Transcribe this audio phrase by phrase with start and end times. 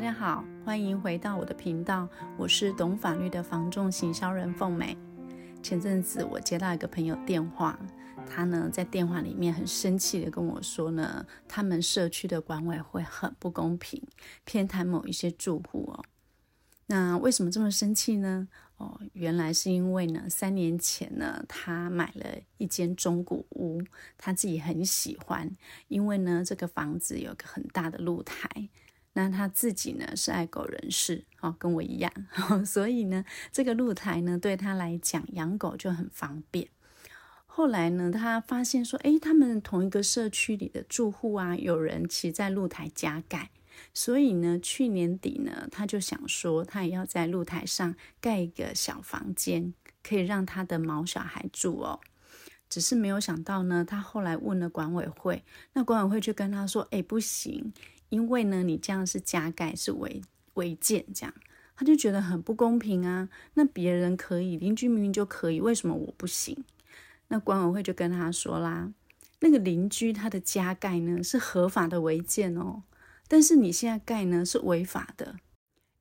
[0.00, 2.08] 大家好，欢迎回到我的频道，
[2.38, 4.96] 我是懂法律的房仲行销人凤美。
[5.62, 7.78] 前阵子我接到一个朋友电话，
[8.26, 14.02] 他呢在电话里面很生气的跟我说呢，他们社区的管委会很不公平，
[14.46, 16.02] 偏袒某一些住户哦。
[16.86, 18.48] 那为什么这么生气呢？
[18.78, 22.24] 哦，原来是因为呢，三年前呢，他买了
[22.56, 23.82] 一间中古屋，
[24.16, 25.54] 他自己很喜欢，
[25.88, 28.48] 因为呢，这个房子有个很大的露台。
[29.12, 32.12] 那他自己呢是爱狗人士哦，跟我一样，
[32.48, 36.68] 哦，所以呢，这个露台呢对他来讲养狗就很方便。
[37.46, 43.50] 后来呢，他发现说，诶，他们同一个社区里的住户啊，有人骑在露台加盖，
[43.92, 52.00] 所以呢，去年底呢，他就想说，他也要在露台上盖一个小房间，可以让他的毛小孩住哦。
[52.68, 55.42] 只是没有想到呢，他后来问了管委会，
[55.72, 57.72] 那管委会就跟他说，诶，不行。
[58.10, 60.20] 因为呢，你这样是加盖，是违
[60.54, 61.34] 违建，这样
[61.74, 63.30] 他就觉得很不公平啊。
[63.54, 66.62] 那别人可以，邻居明明就可以，为什么我不行？
[67.28, 68.92] 那管委会就跟他说啦，
[69.40, 72.82] 那个邻居他的加盖呢是合法的违建哦，
[73.26, 75.36] 但是你现在盖呢是违法的。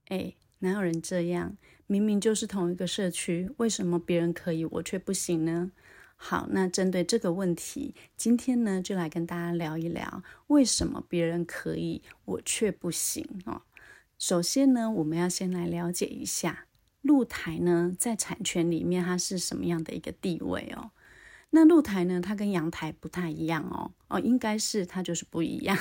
[0.07, 1.55] 哎，哪有人这样？
[1.85, 5.71] 明明就是同一个社区，为什么别人可以，我却不行呢？
[6.21, 13.61] 好，那针对这个问题，今天呢就来跟大家聊一聊，为什么别人可以，我却不行哦。
[14.17, 16.65] 首先呢，我们要先来了解一下
[17.01, 20.91] 露台呢在产权里面它是什么样的一个地位哦。
[21.51, 25.75] 那露台呢，它跟阳台不太一样哦，哦，应该是它就是不一样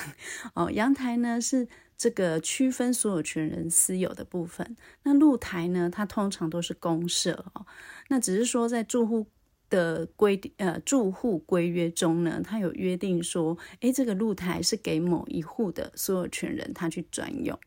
[0.55, 0.70] 哦。
[0.70, 1.66] 阳台呢是
[1.97, 7.66] 这个区分所有权人私有的部分，那露台呢，它通常都是公设哦。
[8.06, 9.27] 那只是说在住户。
[9.70, 17.59] 的规定，呃，住户规约中呢，它有约定说，诶，这个露台是给某一户的所有权人他去专用。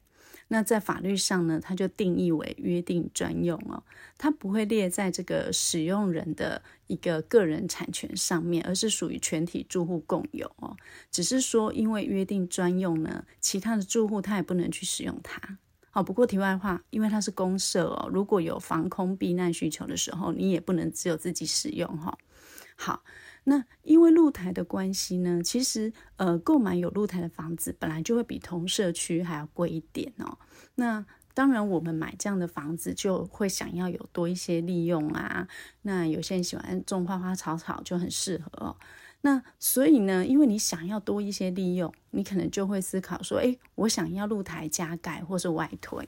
[0.47, 3.81] 那在法律上呢，它就定义为约定专用哦，
[4.17, 10.75] 它不会列在这个使用人的一个个人产权上面，而是属于全体住户共有哦。
[11.09, 15.57] 只是说，因为约定专用呢，其他的住户他也不能去使用它。
[15.91, 22.17] 好，不过题外话，因为它是公社哦，如果有防空避难需求的时候，你也不能只有自己使用哈。
[22.77, 23.03] 好，
[23.43, 30.37] 那因为露台的关系呢，其实呃，购买有露台的房子本来就会比同社区还要贵一点哦。
[30.75, 35.47] 那当然，我们买这样的房子就会想要有多一些利用啊。
[35.81, 38.75] 那有些人喜欢种花花草草，就很适合哦。
[39.21, 46.07] 那所以呢，因为你想要多一些利用，你可能就会思考说，诶，我想要露台加盖或是外推。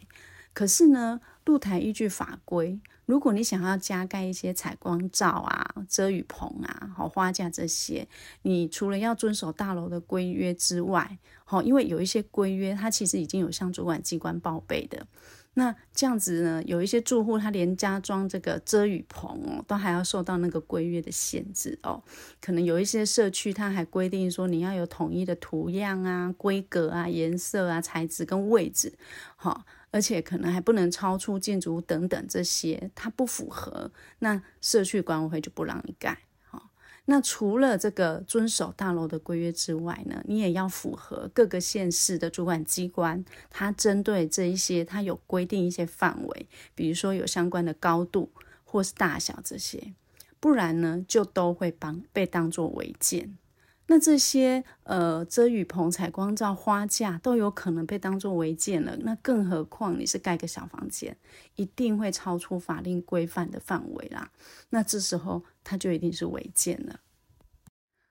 [0.54, 8.08] 可是呢，露台依据法规，如果你想要加盖一些采光罩啊、遮雨棚啊、好花架这些，
[8.44, 15.08] 你除了要遵守大楼的规约之外，好，因为有一些规约它其实已经有向主管机关报备的。
[15.56, 22.02] 那这样子呢，有一些住户他连加装这个遮雨棚哦，都还要受到那个规约的限制哦。
[22.42, 28.94] 可能有一些社区他还规定说，你要有统一的图样啊、规格啊、颜色啊、材质跟位置，
[29.36, 36.18] 好，而且可能还不能超出建筑物等等这些，它不符合，那社区管委会就不让你盖。
[37.06, 48.32] 那除了这个遵守大楼的规约之外呢，你也要符合各个县市的主管机关，它针对这一些，它有规定一些范围，比如说有相关的高度
[48.64, 49.94] 或是大小这些，
[50.40, 53.38] 不然呢，就都会帮被当作违建。
[53.88, 61.18] 那这些呃遮雨棚、采光罩、花架都有可能被当作违建了，那更何况你是盖个小房间，
[61.58, 64.32] 一定会超出法令规范的范围啦。
[64.70, 67.00] 那这时候它就一定是违建了。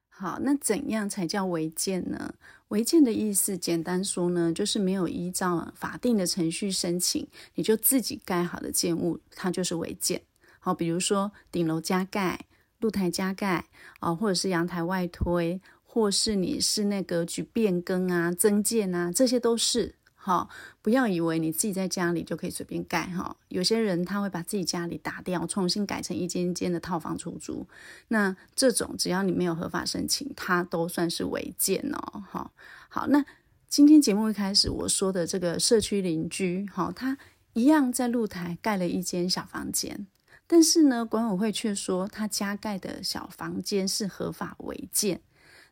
[0.08, 2.34] 好，那怎样才叫违建呢？
[2.68, 10.22] 违建的意思，简单说呢，就是没有依照法定的程序申请，你就自己盖好的建物，它就是违建。
[10.58, 12.46] 好，比如说顶楼加盖。
[12.78, 13.64] 露台加盖
[14.00, 20.48] 啊，或者是阳台外推，或是你室内格局变更啊、增建啊，这些都是好。
[20.80, 23.36] 不要以为你自己在家里就可以随便盖哈。
[23.48, 27.66] 有些人他会把自己家里打掉，重新改成一间一间的套房出租。
[28.08, 32.24] 那这种只要你没有合法申请，它都算是违建哦。
[32.28, 32.52] 好，
[32.88, 33.24] 好，那
[33.68, 37.16] 今天节目一开始我说的这个社区邻居，好，他
[37.52, 40.06] 一样在露台盖了一间小房间。
[40.46, 45.22] 但是呢，管委会却说他加盖的小房间是合法违建。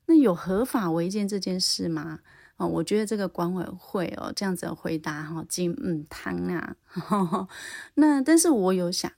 [0.07, 2.21] 那有合法违建这件事吗？
[2.61, 6.77] 哦，我觉得这个管委会哦这样子回答哈，金嗯汤啊。
[6.85, 7.49] 呵呵
[7.95, 9.11] 那但是我有想，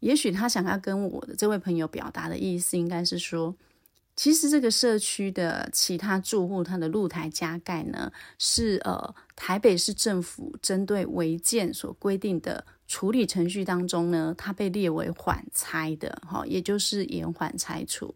[0.00, 3.56] 也许他想要跟我的这位朋友表达的意思，应该是说，
[4.14, 12.62] 其实这个社区的其他住户，他的露台加盖呢，是呃台北市政府针对违建所规定的
[12.92, 18.14] 处理程序当中呢，它被列为缓拆的，哈，也就是延缓拆除。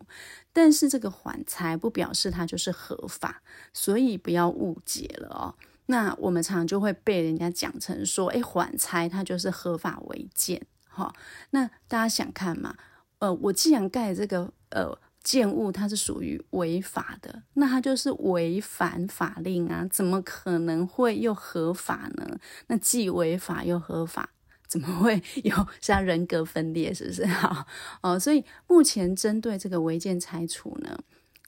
[0.52, 3.40] 但是这个缓拆不表示它就是合法，
[3.72, 5.54] 所以不要误解了哦。
[5.86, 11.10] 那我们常常就会被人家讲成说，哎，缓拆它就是合法违建，哈。
[11.52, 12.76] 那大家想看嘛？
[13.20, 14.98] 呃，我既然盖这个呃。
[15.26, 22.38] 建物它是属于违法的，那它就是违反法令啊，怎么可能会又合法呢？
[22.68, 24.30] 那既违法又合法，
[24.66, 26.92] 怎么会有像人格分裂？
[26.92, 27.26] 是不是？
[27.26, 27.66] 好
[28.02, 30.98] 哦，所以目前针对这个违建拆除呢，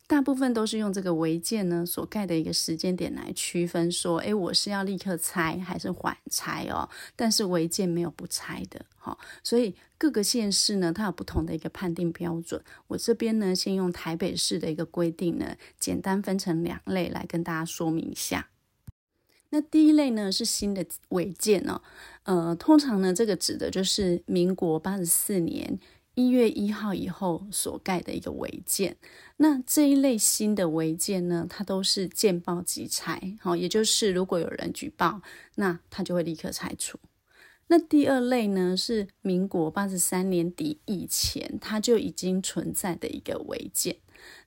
[0.07, 6.89] 大部分都是用这个违建呢所盖的一个时间点来区分，说，诶，我是要立刻拆还是缓拆哦？
[7.15, 12.63] 但是违建没有不拆的，哈、所以各个县市呢，它有不同的一个判定标准。
[12.87, 18.49] 我这边呢，先用台北市的一个规定呢，简单分成两类来跟大家说明一下。
[19.51, 21.81] 那第一类呢是新的违建哦，
[22.25, 25.79] 呃，通常呢这个指的就是民国八十四年。
[26.15, 28.97] 一月一号以后所盖的一个违建，
[29.37, 35.23] 那这一类新的违建呢，它都是见报即拆，好，也就是如果有人举报，
[35.55, 36.99] 那它就会立刻拆除。
[37.69, 43.99] 那第二类呢，是民国八十三年底以前，它就已经存在的一个违建，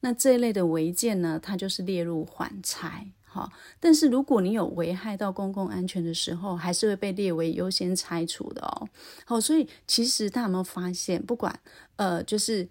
[0.01, 3.13] 那这一类的违建呢，它就是列入缓拆。
[3.33, 3.49] 好，
[3.79, 8.89] 但是如果你有危害到公共安全的时候，还是会被列为优先拆除的哦。
[9.25, 11.57] 好，所以其实大家有没有发现，不管
[11.95, 12.67] 呃，就是。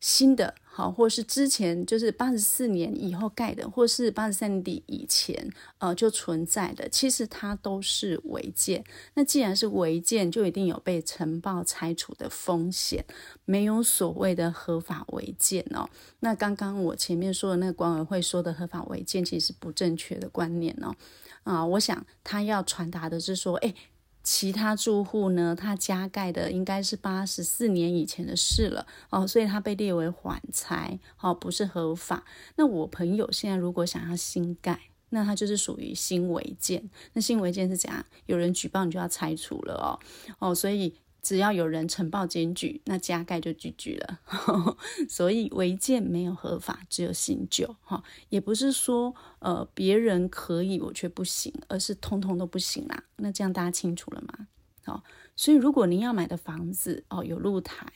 [0.00, 8.82] 新的好，或是之前就是八十四年以后盖的，或是八十三年底以前呃就存在的，其实它都是违建。
[9.14, 13.04] 那既然是违建，就一定有被呈报拆除的风险，
[13.44, 15.86] 没有所谓的合法违建哦。
[16.20, 20.94] 那刚刚我前面说的那个管委会说的合法违建，其实是不正确的观念哦。
[21.42, 23.74] 啊、我想他要传达的是说，哎。
[24.22, 32.24] 其他住户呢，他加盖的应该是八十四年以前的事了哦，所以他被列为缓拆，哦，不是合法。
[32.56, 36.88] 那我朋友现在如果想要新盖，那他就是属于新违建。
[37.14, 38.04] 那新违建是怎样？
[38.26, 39.98] 有人举报你就要拆除了哦，
[40.38, 40.94] 哦，所以。
[41.22, 44.20] 只要有人呈报检举，那加盖就 GG 了。
[45.08, 53.04] 所以违建没有合法，只有新旧哈，也不是说呃别人可以我却不行，而是通通都不行啦。
[53.16, 54.46] 那这样大家清楚了吗？
[54.84, 55.04] 好，
[55.36, 57.86] 所以如果您要买的房子哦有露台，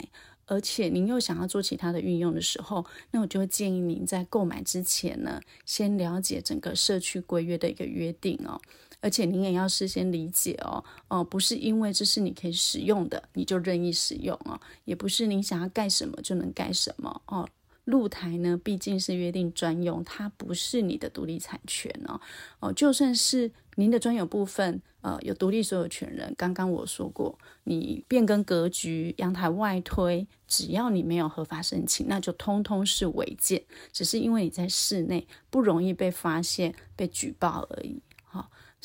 [0.47, 8.61] 而且您又想要做其他的运用的时候，那我就会建议您在购买之前呢，先了解整个社区规约的一个约定哦。
[9.05, 17.47] 而且您也要事先理解哦，哦，不是因为这是你可以使用的，你就任意使用哦，也不是您想要盖什么就能盖什么哦。
[17.85, 22.19] 露台呢，毕竟是约定专用，它不是你的独立产权哦。
[22.61, 26.35] 哦，就算是您的专有部分，呃，有独立所有权人。
[26.39, 33.63] 刚刚我说过，你变更格局、阳台外推，只要你没有合法申请，那就通通是违建，
[33.93, 38.01] 只是因为你在室内不容易被发现、被举报而已。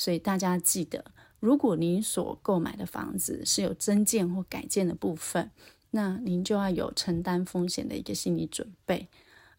[0.00, 1.04] 所以大家记得，
[1.40, 5.50] 如果您所购买的房子是有增建或改建的部分，
[5.90, 9.08] 那您就要有承担风险的一个心理准备。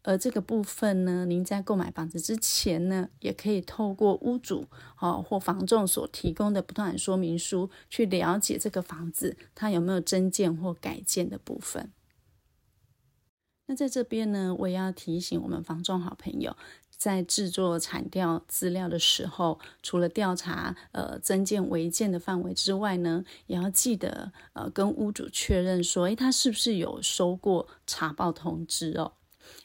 [0.01, 4.65] 而这个部分呢，您在购买房子之前呢，也可以透过屋主
[4.99, 11.91] 哦或房仲所提供的不动产说明书，去了解这个房子它有没有增建或改建的部分。
[13.67, 16.57] 那在这边呢，我也要提醒我们房仲好朋友。
[17.01, 29.13] 在制作产调资料的时候，除了调查呃增建违建的范围之外呢，也要记得呃跟屋主确认说，诶，他是不是有收过查报通知哦？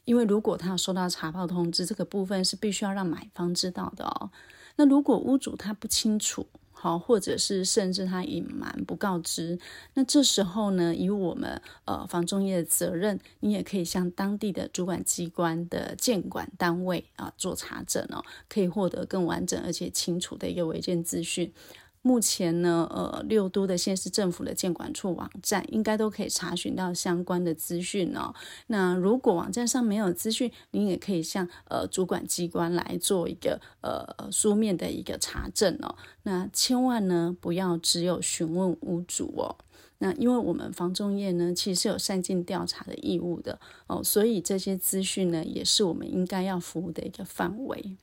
[0.07, 4.31] 因为如果他要收到查报通知，这个部分是必须要让买方知道的哦。
[4.77, 6.47] 那如果屋主他不清楚，
[6.87, 9.59] 好，或者是甚至他隐瞒不告知，
[9.95, 21.53] 那这时候呢，以我们呃房中业的责任，你也可以向当地的主管机关的监管单位啊做查证哦，可以获得更完整而且清楚的一个违建资讯。
[22.07, 28.33] 目前呢，呃，六都的县市政府的建管处网站应该都可以查询到相关的资讯哦。
[28.69, 35.97] 那如果网站上没有资讯，您也可以向呃主管机关来做一个呃书面的一个查证哦。
[36.23, 39.57] 那千万呢不要只有询问屋主哦。
[39.99, 43.59] 那因为我们房仲业呢，其实是有善尽调查的义务的
[43.89, 47.97] 哦，所以这些资讯呢也是我们应该要服务的一个范围。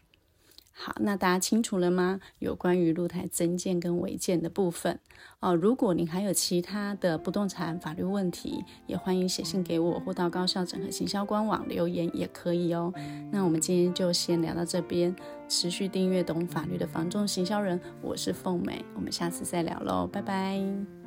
[0.75, 2.19] 好，那大家清楚了吗？
[2.39, 4.99] 有关于露台增建跟违建的部分
[5.39, 5.55] 哦。
[5.55, 12.91] 如果您还有其他的不动产法律问题，也欢迎写信给我，或到高效整合行销官网留言也可以哦。
[13.31, 15.15] 那我们今天就先聊到这边，
[15.47, 21.02] 持续订阅懂法律的房仲行销人，我是凤美，我们下次再聊喽，拜拜。